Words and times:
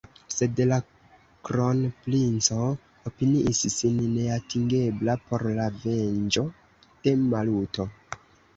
Sed 0.35 0.59
la 0.69 0.77
kronprinco 1.49 2.57
opiniis 3.11 3.61
sin 3.75 4.01
neatingebla 4.15 5.17
por 5.29 5.47
la 5.61 5.69
venĝo 5.87 6.47
de 7.07 7.17
Maluto. 7.31 7.91